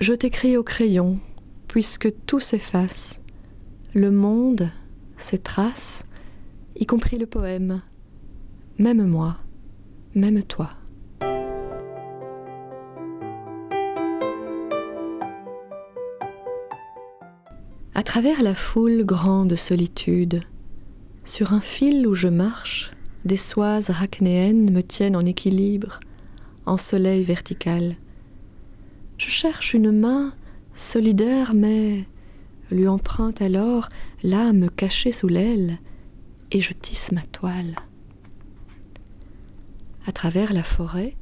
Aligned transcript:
Je 0.00 0.12
t'écris 0.12 0.56
au 0.56 0.64
crayon, 0.64 1.18
puisque 1.68 2.12
tout 2.26 2.40
s'efface. 2.40 3.20
Le 3.94 4.10
monde, 4.10 4.68
ses 5.16 5.38
traces, 5.38 6.02
y 6.74 6.84
compris 6.84 7.16
le 7.16 7.26
poème, 7.26 7.80
même 8.78 9.06
moi, 9.06 9.36
même 10.16 10.42
toi. 10.42 10.70
À 17.94 18.02
travers 18.02 18.42
la 18.42 18.54
foule 18.54 19.04
grande 19.04 19.54
solitude, 19.54 20.42
sur 21.22 21.52
un 21.52 21.60
fil 21.60 22.04
où 22.08 22.16
je 22.16 22.26
marche, 22.28 22.90
des 23.24 23.36
soies 23.36 23.78
arachnéennes 23.88 24.72
me 24.72 24.82
tiennent 24.82 25.14
en 25.14 25.24
équilibre, 25.24 26.00
en 26.66 26.76
soleil 26.76 27.22
vertical. 27.22 27.96
Je 29.18 29.28
cherche 29.28 29.74
une 29.74 29.92
main 29.92 30.34
solidaire, 30.72 31.54
mais 31.54 32.04
lui 32.70 32.88
emprunte 32.88 33.40
alors 33.42 33.88
l'âme 34.22 34.70
cachée 34.70 35.12
sous 35.12 35.28
l'aile, 35.28 35.78
et 36.50 36.60
je 36.60 36.72
tisse 36.72 37.12
ma 37.12 37.22
toile. 37.22 37.76
À 40.06 40.12
travers 40.12 40.52
la 40.52 40.62
forêt, 40.62 41.16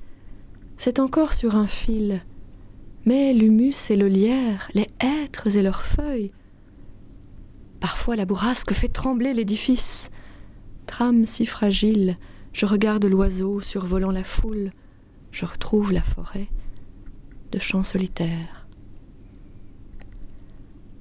c'est 0.76 0.98
encore 0.98 1.32
sur 1.32 1.54
un 1.54 1.66
fil, 1.66 2.22
mais 3.04 3.32
l'humus 3.32 3.90
et 3.90 3.96
le 3.96 4.08
lierre, 4.08 4.68
les 4.74 4.88
hêtres 5.00 5.56
et 5.56 5.62
leurs 5.62 5.82
feuilles, 5.82 6.32
Parfois 7.82 8.14
la 8.14 8.26
bourrasque 8.26 8.72
fait 8.74 8.86
trembler 8.86 9.34
l'édifice. 9.34 10.08
Trame 10.86 11.24
si 11.24 11.46
fragile, 11.46 12.16
je 12.52 12.64
regarde 12.64 13.04
l'oiseau 13.04 13.60
survolant 13.60 14.12
la 14.12 14.22
foule, 14.22 14.70
je 15.32 15.44
retrouve 15.44 15.92
la 15.92 16.00
forêt 16.00 16.46
de 17.52 17.58
champs 17.58 17.84
solitaires. 17.84 18.66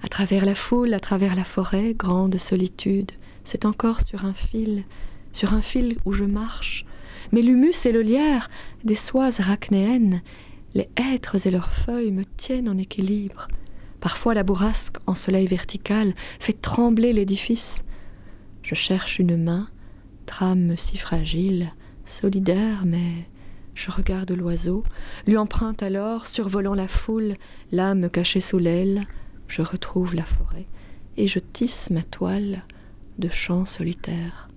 À 0.03 0.07
travers 0.07 0.45
la 0.45 0.55
foule, 0.55 0.93
à 0.93 0.99
travers 0.99 1.35
la 1.35 1.43
forêt, 1.43 1.93
grande 1.93 2.37
solitude, 2.37 3.11
c'est 3.43 3.65
encore 3.65 4.01
sur 4.01 4.25
un 4.25 4.33
fil, 4.33 4.83
sur 5.31 5.53
un 5.53 5.61
fil 5.61 5.97
où 6.05 6.11
je 6.11 6.25
marche, 6.25 6.85
mais 7.31 7.41
l'humus 7.41 7.85
et 7.85 7.91
le 7.91 8.01
lierre 8.01 8.49
des 8.83 8.95
soies 8.95 9.39
arachnéennes, 9.39 10.21
les 10.73 10.89
hêtres 10.97 11.47
et 11.47 11.51
leurs 11.51 11.71
feuilles 11.71 12.11
me 12.11 12.25
tiennent 12.25 12.69
en 12.69 12.77
équilibre. 12.77 13.47
Parfois 13.99 14.33
la 14.33 14.43
bourrasque, 14.43 14.97
en 15.05 15.15
soleil 15.15 15.47
vertical, 15.47 16.13
fait 16.39 16.59
trembler 16.59 17.13
l'édifice. 17.13 17.85
Je 18.63 18.75
cherche 18.75 19.19
une 19.19 19.41
main, 19.41 19.69
trame 20.25 20.75
si 20.77 20.97
fragile, 20.97 21.71
solidaire, 22.03 22.83
mais 22.85 23.27
je 23.73 23.91
regarde 23.91 24.31
l'oiseau, 24.31 24.83
lui 25.27 25.37
emprunte 25.37 25.83
alors, 25.83 26.27
survolant 26.27 26.75
la 26.75 26.87
foule, 26.87 27.33
l'âme 27.71 28.09
cachée 28.09 28.41
sous 28.41 28.57
l'aile, 28.57 29.01
je 29.47 29.61
retrouve 29.61 30.15
la 30.15 30.23
forêt, 30.23 30.67
et 31.17 31.27
je 31.27 31.39
tisse 31.39 31.89
ma 31.89 32.03
toile 32.03 32.63
de 33.17 33.29
chants 33.29 33.65
solitaires. 33.65 34.49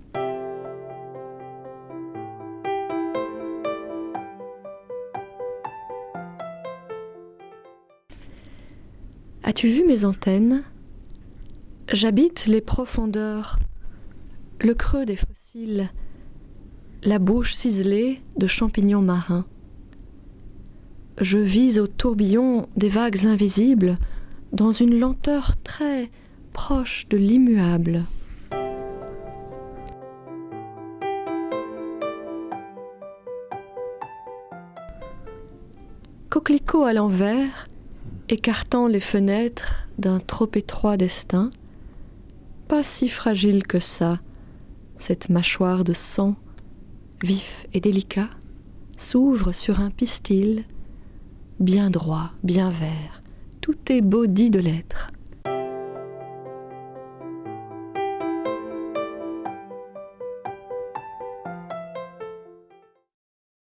As-tu 9.43 9.69
vu 9.69 9.85
mes 9.85 10.05
antennes? 10.05 10.63
J'habite 11.93 12.47
les 12.47 12.61
profondeurs, 12.61 13.59
le 14.59 14.73
creux 14.73 15.05
des 15.05 15.15
fossiles, 15.15 15.89
la 17.03 17.19
bouche 17.19 17.53
ciselée 17.53 18.21
de 18.37 18.47
champignons 18.47 19.01
marins. 19.01 19.45
Je 21.19 21.37
vise 21.37 21.79
au 21.79 21.87
tourbillon 21.87 22.67
des 22.75 22.89
vagues 22.89 23.25
invisibles 23.25 23.97
dans 24.51 24.71
une 24.71 24.99
lenteur 24.99 25.55
très 25.63 26.09
proche 26.53 27.07
de 27.09 27.17
l'immuable. 27.17 28.03
Coquelicot 36.29 36.83
à 36.83 36.93
l'envers, 36.93 37.69
écartant 38.27 38.87
les 38.87 38.99
fenêtres 38.99 39.87
d'un 39.97 40.19
trop 40.19 40.49
étroit 40.53 40.97
destin, 40.97 41.51
pas 42.67 42.83
si 42.83 43.07
fragile 43.07 43.65
que 43.65 43.79
ça, 43.79 44.19
cette 44.97 45.29
mâchoire 45.29 45.83
de 45.83 45.93
sang, 45.93 46.35
vif 47.25 47.65
et 47.73 47.79
délicat, 47.79 48.29
s'ouvre 48.99 49.51
sur 49.51 49.79
un 49.79 49.89
pistil, 49.89 50.63
bien 51.59 51.89
droit, 51.89 52.29
bien 52.43 52.69
vert, 52.69 53.23
tout 53.61 53.75
est 53.89 54.01
beau 54.01 54.27
dit 54.27 54.51
de 54.51 54.59
l'être. 54.59 54.94